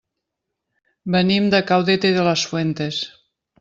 Venim 1.17 1.53
de 1.53 1.63
Caudete 1.69 2.13
de 2.19 2.27
las 2.31 2.47
Fuentes. 2.55 3.03